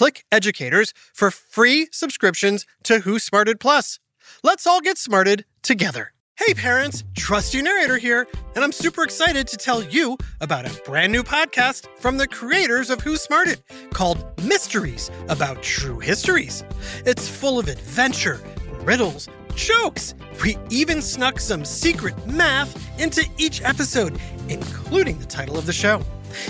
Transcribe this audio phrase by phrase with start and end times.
[0.00, 3.98] Click Educators for free subscriptions to Who Smarted Plus.
[4.42, 6.14] Let's all get smarted together.
[6.38, 11.12] Hey parents, Trusty Narrator here, and I'm super excited to tell you about a brand
[11.12, 13.62] new podcast from the creators of Who Smarted
[13.92, 16.64] called Mysteries about True Histories.
[17.04, 18.40] It's full of adventure,
[18.80, 20.14] riddles, jokes.
[20.42, 26.02] We even snuck some secret math into each episode, including the title of the show.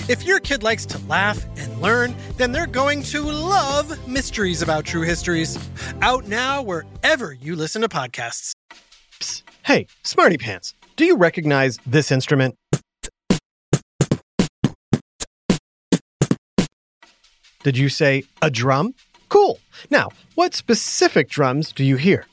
[0.09, 4.85] If your kid likes to laugh and learn, then they're going to love Mysteries about
[4.85, 5.59] True Histories.
[6.03, 8.53] Out now wherever you listen to podcasts.
[9.21, 9.43] Psst.
[9.65, 12.57] Hey, Smarty Pants, do you recognize this instrument?
[17.63, 18.95] Did you say a drum?
[19.29, 19.61] Cool.
[19.91, 22.27] Now, what specific drums do you hear?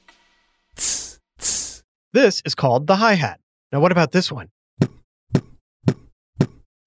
[0.76, 3.40] This is called the hi hat.
[3.72, 4.50] Now, what about this one?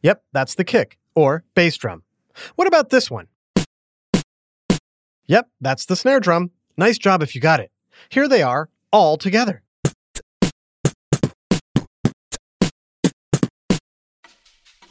[0.02, 2.02] Yep, that's the kick, or bass drum.
[2.56, 3.26] What about this one?
[5.26, 6.50] Yep, that's the snare drum.
[6.76, 7.70] Nice job if you got it.
[8.08, 9.62] Here they are, all together.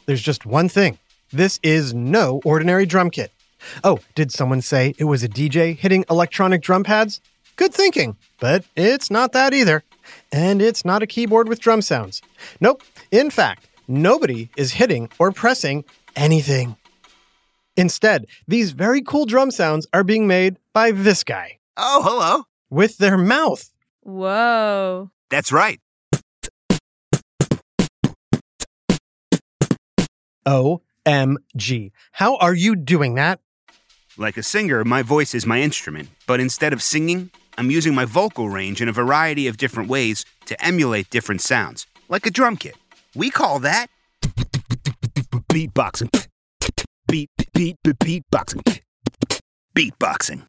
[0.06, 0.98] There's just one thing.
[1.32, 3.32] This is no ordinary drum kit.
[3.84, 7.20] Oh, did someone say it was a DJ hitting electronic drum pads?
[7.56, 9.84] Good thinking, but it's not that either.
[10.32, 12.22] And it's not a keyboard with drum sounds.
[12.60, 12.82] Nope.
[13.10, 15.84] In fact, nobody is hitting or pressing
[16.16, 16.76] anything.
[17.76, 22.44] Instead, these very cool drum sounds are being made by this guy Oh, hello.
[22.70, 23.70] with their mouth.
[24.02, 25.10] Whoa.
[25.30, 25.80] That's right.
[31.06, 31.90] OMG.
[32.12, 33.40] How are you doing that?
[34.16, 38.04] Like a singer, my voice is my instrument, but instead of singing, I'm using my
[38.04, 42.56] vocal range in a variety of different ways to emulate different sounds, like a drum
[42.56, 42.76] kit.
[43.16, 43.88] We call that
[45.48, 46.28] beatboxing.
[47.08, 48.80] Beat, beat, beat, beatboxing.
[49.74, 50.46] Beatboxing.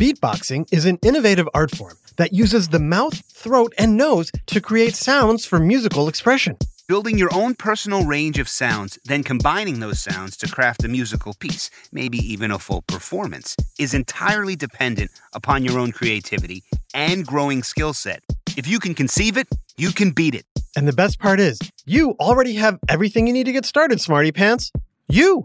[0.00, 4.96] Beatboxing is an innovative art form that uses the mouth, throat, and nose to create
[4.96, 6.56] sounds for musical expression.
[6.88, 11.32] Building your own personal range of sounds, then combining those sounds to craft a musical
[11.38, 17.62] piece, maybe even a full performance, is entirely dependent upon your own creativity and growing
[17.62, 18.24] skill set.
[18.54, 19.48] If you can conceive it,
[19.78, 20.44] you can beat it.
[20.76, 24.30] And the best part is, you already have everything you need to get started, Smarty
[24.30, 24.70] Pants.
[25.08, 25.42] You!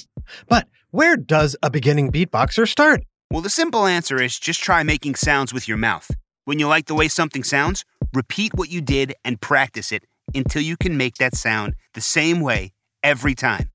[0.50, 3.03] But where does a beginning beatboxer start?
[3.31, 6.12] Well, the simple answer is just try making sounds with your mouth.
[6.46, 10.03] When you like the way something sounds, repeat what you did and practice it
[10.35, 12.73] until you can make that sound the same way
[13.03, 13.72] every time.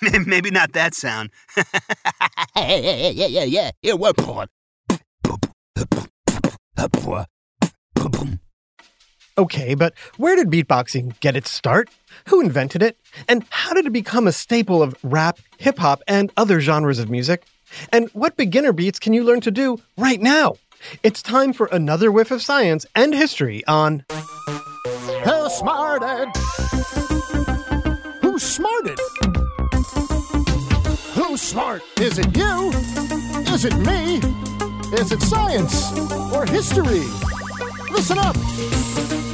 [0.26, 1.30] Maybe not that sound.
[2.56, 3.70] yeah, yeah, yeah, yeah.
[3.82, 4.48] Yeah, what part?
[9.38, 11.88] Okay, but where did beatboxing get its start?
[12.28, 12.98] Who invented it?
[13.28, 17.08] And how did it become a staple of rap, hip hop, and other genres of
[17.08, 17.44] music?
[17.90, 20.56] And what beginner beats can you learn to do right now?
[21.02, 26.28] It's time for another whiff of science and history on Who smarted?
[28.20, 28.98] Who smarted?
[31.14, 31.82] Who's smart?
[31.98, 32.70] Is it you?
[33.52, 34.20] Is it me?
[34.94, 35.90] Is it science
[36.34, 37.04] or history?
[37.90, 38.36] Listen up,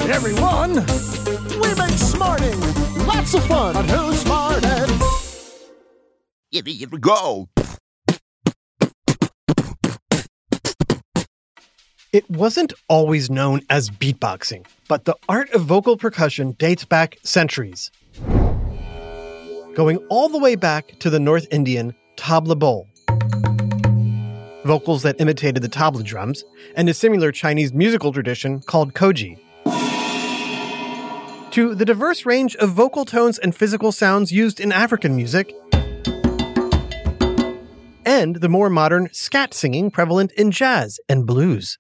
[0.09, 0.75] everyone.
[1.61, 2.61] We make smarting
[3.07, 4.89] lots of fun on Who Smarted.
[6.53, 7.49] Here we go.
[12.13, 17.91] It wasn't always known as beatboxing, but the art of vocal percussion dates back centuries.
[19.75, 22.87] Going all the way back to the North Indian tabla bol.
[24.69, 26.44] Vocals that imitated the tabla drums,
[26.76, 29.38] and a similar Chinese musical tradition called kouji.
[31.53, 35.55] To the diverse range of vocal tones and physical sounds used in African music,
[38.05, 41.79] and the more modern scat singing prevalent in jazz and blues.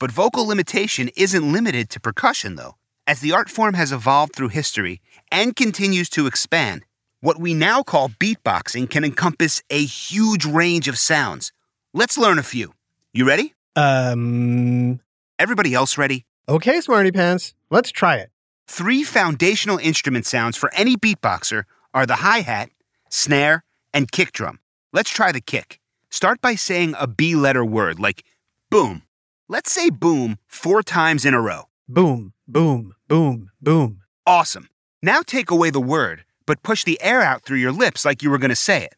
[0.00, 2.74] But vocal limitation isn't limited to percussion, though.
[3.06, 5.00] As the art form has evolved through history
[5.30, 6.84] and continues to expand,
[7.20, 11.52] what we now call beatboxing can encompass a huge range of sounds.
[11.94, 12.74] Let's learn a few.
[13.12, 13.54] You ready?
[13.76, 15.00] Um,
[15.38, 16.24] Everybody else ready?
[16.48, 18.30] okay, Smarty Pants, let's try it.
[18.66, 22.70] Three foundational instrument sounds for any beatboxer are the hi hat,
[23.10, 24.58] snare, and kick drum.
[24.92, 25.78] Let's try the kick.
[26.10, 28.24] Start by saying a B letter word like
[28.70, 29.02] boom.
[29.48, 31.64] Let's say boom four times in a row.
[31.88, 34.02] Boom, boom, boom, boom.
[34.26, 34.68] Awesome.
[35.02, 38.30] Now take away the word, but push the air out through your lips like you
[38.30, 38.96] were going to say it.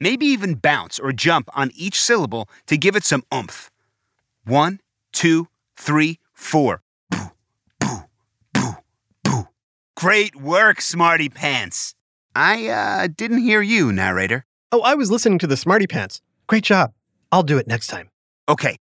[0.00, 3.70] Maybe even bounce or jump on each syllable to give it some oomph.
[4.44, 4.80] One,
[5.12, 6.82] two, three, four.
[7.10, 7.32] Boo,
[7.80, 8.04] boo,
[8.54, 8.76] boo,
[9.24, 9.48] boo.
[9.96, 11.94] Great work, Smarty Pants.
[12.36, 14.46] I uh, didn't hear you, narrator.
[14.70, 16.22] Oh, I was listening to the Smarty Pants.
[16.46, 16.92] Great job.
[17.30, 18.10] I'll do it next time.
[18.48, 18.76] Okay,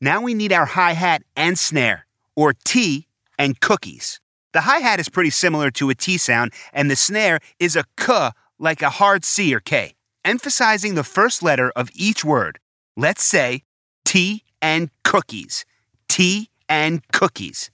[0.00, 3.06] now we need our hi hat and snare, or tea
[3.38, 4.20] and cookies.
[4.56, 7.84] The hi hat is pretty similar to a T sound, and the snare is a
[7.98, 9.92] K like a hard C or K,
[10.24, 12.58] emphasizing the first letter of each word.
[12.96, 13.64] Let's say
[14.06, 15.66] tea and cookies.
[16.08, 17.70] Tea and cookies.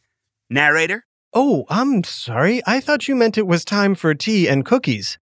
[0.50, 1.06] Narrator?
[1.32, 2.62] Oh, I'm sorry.
[2.66, 5.20] I thought you meant it was time for tea and cookies.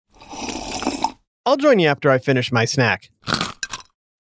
[1.46, 3.12] I'll join you after I finish my snack.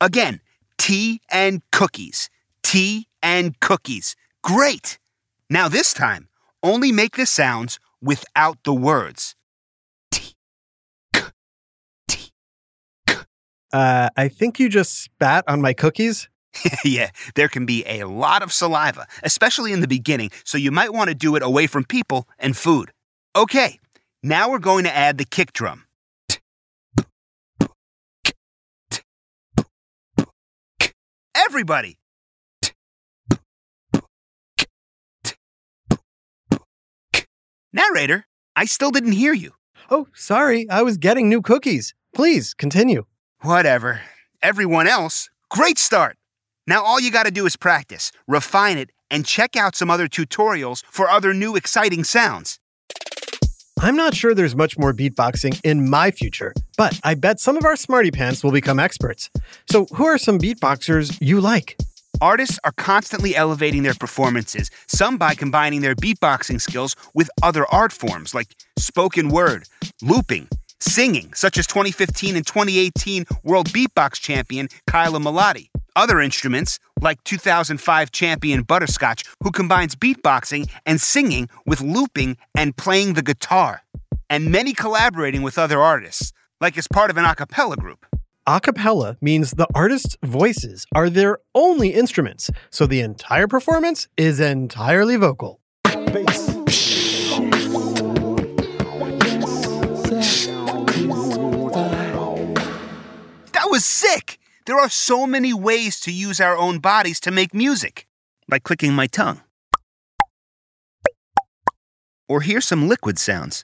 [0.01, 0.41] Again,
[0.77, 2.29] tea and cookies.
[2.63, 4.17] Tea and cookies.
[4.43, 4.99] Great!
[5.49, 6.28] Now this time,
[6.63, 9.35] only make the sounds without the words.
[13.71, 16.27] Uh, I think you just spat on my cookies.
[16.83, 20.91] yeah, there can be a lot of saliva, especially in the beginning, so you might
[20.91, 22.91] want to do it away from people and food.
[23.35, 23.79] Okay,
[24.23, 25.85] now we're going to add the kick drum.
[31.35, 31.98] Everybody!
[37.71, 38.25] Narrator,
[38.55, 39.51] I still didn't hear you.
[39.91, 40.67] Oh, sorry.
[40.69, 41.93] I was getting new cookies.
[42.15, 43.05] Please continue.
[43.41, 44.01] Whatever.
[44.41, 46.17] Everyone else, great start.
[46.65, 50.07] Now all you got to do is practice, refine it, and check out some other
[50.07, 52.59] tutorials for other new exciting sounds.
[53.79, 57.65] I'm not sure there's much more beatboxing in my future, but I bet some of
[57.65, 59.29] our smarty pants will become experts.
[59.71, 61.77] So, who are some beatboxers you like?
[62.21, 67.93] Artists are constantly elevating their performances, some by combining their beatboxing skills with other art
[67.93, 69.63] forms like spoken word,
[70.01, 70.49] looping,
[70.81, 75.69] singing, such as 2015 and 2018 World Beatbox Champion Kaila Mullady.
[75.95, 83.13] Other instruments, like 2005 champion Butterscotch, who combines beatboxing and singing with looping and playing
[83.13, 83.81] the guitar.
[84.29, 88.05] And many collaborating with other artists, like as part of an a cappella group.
[88.51, 94.39] A cappella means the artist's voices are their only instruments, so the entire performance is
[94.39, 95.61] entirely vocal.
[95.83, 95.99] That
[103.69, 104.39] was sick!
[104.65, 108.07] There are so many ways to use our own bodies to make music,
[108.49, 109.41] like clicking my tongue.
[112.27, 113.63] Or hear some liquid sounds.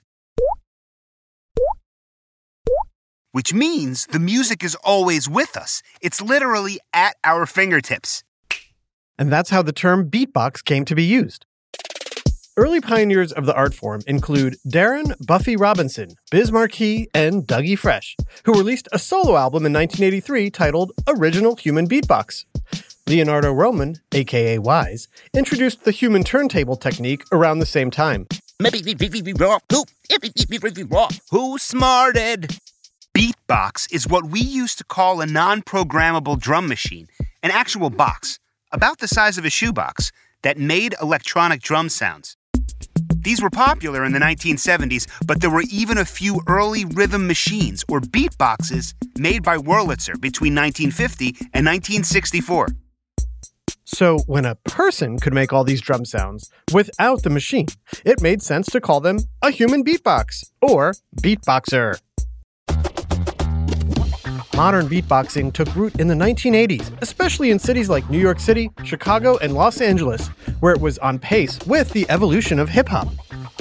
[3.36, 5.82] Which means the music is always with us.
[6.00, 8.24] It's literally at our fingertips.
[9.18, 11.44] And that's how the term beatbox came to be used.
[12.56, 18.16] Early pioneers of the art form include Darren Buffy Robinson, Biz Markie, and Dougie Fresh,
[18.44, 22.46] who released a solo album in 1983 titled Original Human Beatbox.
[23.06, 28.28] Leonardo Roman, aka Wise, introduced the human turntable technique around the same time.
[31.30, 32.58] Who smarted?
[33.16, 37.08] Beatbox is what we used to call a non programmable drum machine,
[37.42, 38.38] an actual box,
[38.72, 42.36] about the size of a shoebox, that made electronic drum sounds.
[43.16, 47.86] These were popular in the 1970s, but there were even a few early rhythm machines
[47.88, 52.68] or beatboxes made by Wurlitzer between 1950 and 1964.
[53.86, 57.68] So, when a person could make all these drum sounds without the machine,
[58.04, 60.92] it made sense to call them a human beatbox or
[61.22, 61.98] beatboxer.
[64.56, 69.36] Modern beatboxing took root in the 1980s, especially in cities like New York City, Chicago,
[69.36, 70.28] and Los Angeles,
[70.60, 73.08] where it was on pace with the evolution of hip hop.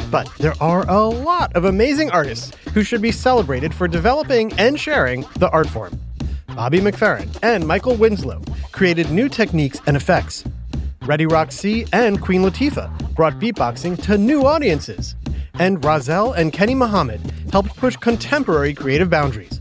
[0.10, 4.80] But there are a lot of amazing artists who should be celebrated for developing and
[4.80, 6.00] sharing the art form.
[6.56, 10.46] Bobby McFerrin and Michael Winslow created new techniques and effects.
[11.02, 15.16] Ready C and Queen Latifah brought beatboxing to new audiences.
[15.56, 17.20] And Rahzel and Kenny Muhammad
[17.52, 19.55] helped push contemporary creative boundaries.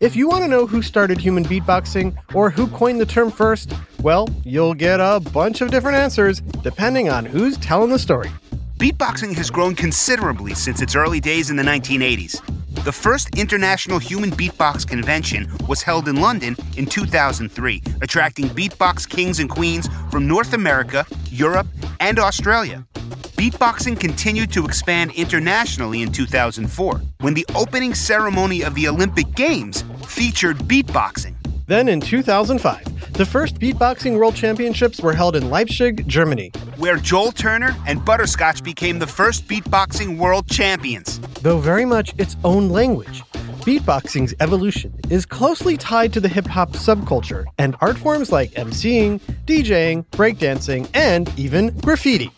[0.00, 3.74] If you want to know who started human beatboxing or who coined the term first,
[4.00, 8.30] well, you'll get a bunch of different answers depending on who's telling the story.
[8.78, 12.40] Beatboxing has grown considerably since its early days in the 1980s.
[12.82, 19.38] The first International Human Beatbox Convention was held in London in 2003, attracting beatbox kings
[19.38, 21.66] and queens from North America, Europe,
[22.00, 22.86] and Australia.
[23.40, 29.82] Beatboxing continued to expand internationally in 2004 when the opening ceremony of the Olympic Games
[30.06, 31.36] featured beatboxing.
[31.66, 37.32] Then in 2005, the first beatboxing world championships were held in Leipzig, Germany, where Joel
[37.32, 41.18] Turner and Butterscotch became the first beatboxing world champions.
[41.40, 43.22] Though very much its own language,
[43.64, 49.18] beatboxing's evolution is closely tied to the hip hop subculture and art forms like MCing,
[49.46, 52.30] DJing, breakdancing, and even graffiti.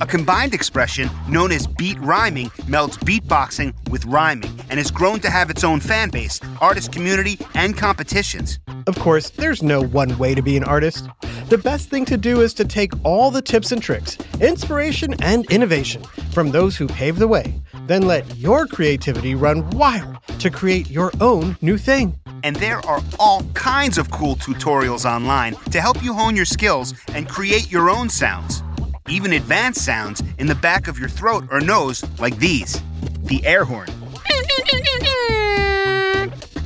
[0.00, 5.30] A combined expression known as beat rhyming melds beatboxing with rhyming and has grown to
[5.30, 8.58] have its own fan base, artist community, and competitions.
[8.88, 11.08] Of course, there's no one way to be an artist.
[11.48, 15.48] The best thing to do is to take all the tips and tricks, inspiration and
[15.52, 17.54] innovation from those who paved the way,
[17.86, 22.18] then let your creativity run wild to create your own new thing.
[22.42, 26.94] And there are all kinds of cool tutorials online to help you hone your skills
[27.14, 28.64] and create your own sounds
[29.08, 32.80] even advanced sounds in the back of your throat or nose, like these
[33.24, 33.88] the air horn.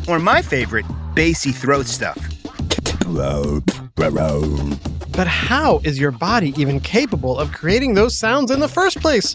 [0.08, 2.18] or my favorite, bassy throat stuff.
[5.12, 9.34] But how is your body even capable of creating those sounds in the first place?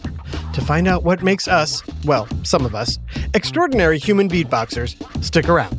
[0.54, 2.98] To find out what makes us, well, some of us,
[3.34, 5.78] extraordinary human beatboxers, stick around.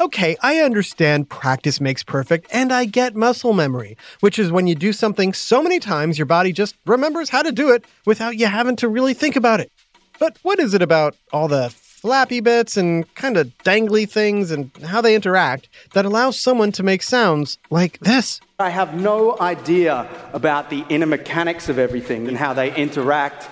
[0.00, 4.74] Okay, I understand practice makes perfect, and I get muscle memory, which is when you
[4.74, 8.46] do something so many times your body just remembers how to do it without you
[8.46, 9.70] having to really think about it.
[10.18, 14.70] But what is it about all the flappy bits and kind of dangly things and
[14.86, 18.40] how they interact that allows someone to make sounds like this?
[18.58, 23.50] I have no idea about the inner mechanics of everything and how they interact.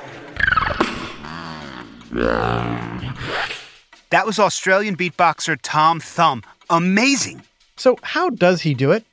[4.10, 6.42] That was Australian beatboxer Tom Thum.
[6.70, 7.42] Amazing.
[7.76, 9.04] So, how does he do it?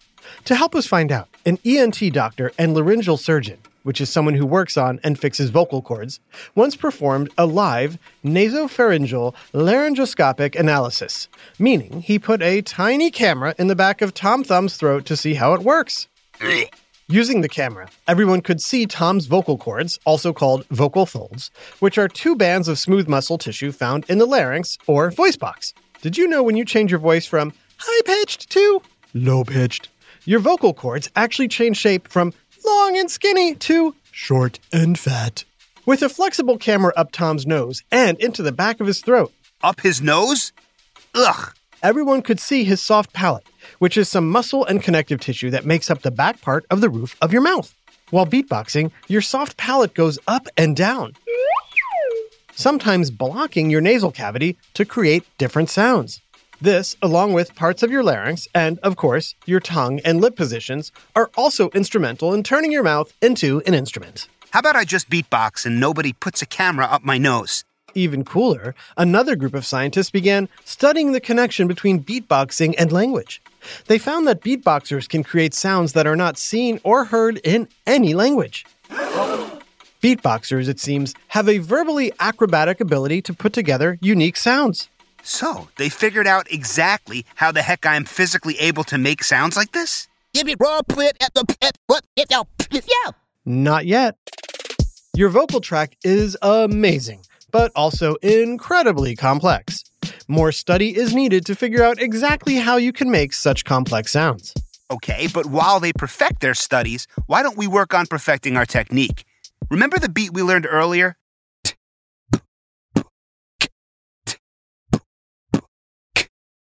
[0.45, 4.45] To help us find out, an ENT doctor and laryngeal surgeon, which is someone who
[4.45, 6.21] works on and fixes vocal cords,
[6.55, 11.27] once performed a live nasopharyngeal laryngoscopic analysis,
[11.59, 15.33] meaning he put a tiny camera in the back of Tom Thum's throat to see
[15.33, 16.07] how it works.
[17.07, 22.07] Using the camera, everyone could see Tom's vocal cords, also called vocal folds, which are
[22.07, 25.75] two bands of smooth muscle tissue found in the larynx or voice box.
[26.01, 28.81] Did you know when you change your voice from high pitched to
[29.13, 29.89] low pitched,
[30.25, 32.33] your vocal cords actually change shape from
[32.65, 35.43] long and skinny to short and fat?
[35.85, 39.31] With a flexible camera up Tom's nose and into the back of his throat,
[39.61, 40.53] Up his nose?
[41.13, 41.53] Ugh.
[41.85, 45.91] Everyone could see his soft palate, which is some muscle and connective tissue that makes
[45.91, 47.75] up the back part of the roof of your mouth.
[48.09, 51.13] While beatboxing, your soft palate goes up and down,
[52.55, 56.21] sometimes blocking your nasal cavity to create different sounds.
[56.59, 60.91] This, along with parts of your larynx and, of course, your tongue and lip positions,
[61.15, 64.27] are also instrumental in turning your mouth into an instrument.
[64.49, 67.63] How about I just beatbox and nobody puts a camera up my nose?
[67.95, 73.41] Even cooler, another group of scientists began studying the connection between beatboxing and language.
[73.87, 78.13] They found that beatboxers can create sounds that are not seen or heard in any
[78.13, 78.65] language.
[80.03, 84.89] Beatboxers, it seems, have a verbally acrobatic ability to put together unique sounds.
[85.23, 89.55] So, they figured out exactly how the heck I am physically able to make sounds
[89.55, 90.07] like this?
[90.33, 93.11] Give it raw put at the at what it yeah.
[93.45, 94.17] Not yet.
[95.15, 97.21] Your vocal tract is amazing,
[97.55, 99.81] but also incredibly complex.
[100.27, 104.53] More study is needed to figure out exactly how you can make such complex sounds.
[104.91, 109.23] Okay, but while they perfect their studies, why don't we work on perfecting our technique?
[109.69, 111.15] Remember the beat we learned earlier?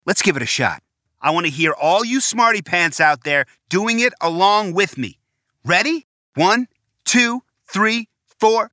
[0.05, 0.83] Let's give it a shot.
[1.21, 5.17] I want to hear all you smarty pants out there doing it along with me.
[5.63, 6.07] Ready?
[6.35, 6.67] One,
[7.05, 8.72] two, three, four.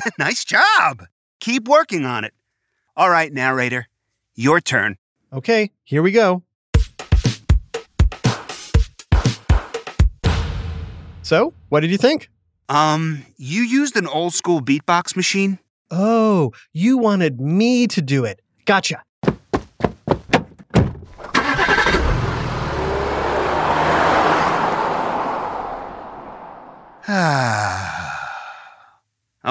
[0.18, 1.06] nice job.
[1.40, 2.34] Keep working on it.
[2.96, 3.88] All right, narrator,
[4.34, 4.96] your turn.
[5.32, 6.42] Okay, here we go.
[11.22, 12.28] So, what did you think?
[12.68, 15.58] Um, you used an old school beatbox machine?
[15.90, 18.40] Oh, you wanted me to do it.
[18.64, 19.02] Gotcha.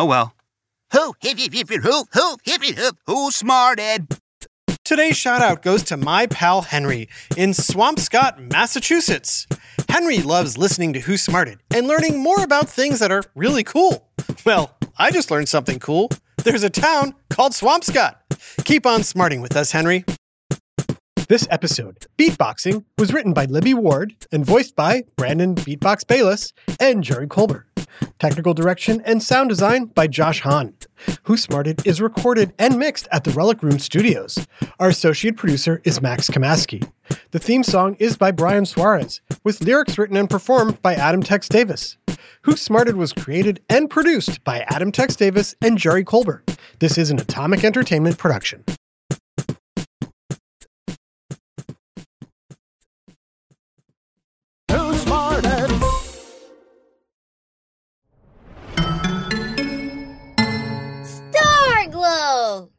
[0.01, 0.33] Oh well.
[0.93, 4.07] Who hip hip hip hip who who hip hip hip Who smarted?
[4.83, 9.45] Today's shout out goes to my pal Henry in Swampscott, Massachusetts.
[9.87, 14.09] Henry loves listening to Who Smarted and learning more about things that are really cool.
[14.43, 16.09] Well, I just learned something cool.
[16.43, 18.15] There's a town called Swampscott.
[18.63, 20.03] Keep on smarting with us, Henry.
[21.27, 27.03] This episode, Beatboxing, was written by Libby Ward and voiced by Brandon Beatbox Bayless and
[27.03, 27.70] Jerry Colbert.
[28.19, 30.73] Technical direction and sound design by Josh Hahn.
[31.23, 34.45] Who Smarted is recorded and mixed at the Relic Room Studios.
[34.79, 36.87] Our associate producer is Max Kamaski.
[37.31, 41.49] The theme song is by Brian Suarez, with lyrics written and performed by Adam Tex
[41.49, 41.97] Davis.
[42.43, 46.57] Who Smarted was created and produced by Adam Tex Davis and Jerry Colbert.
[46.79, 48.63] This is an Atomic Entertainment production.
[54.67, 55.45] Too smart
[62.13, 62.69] Oh.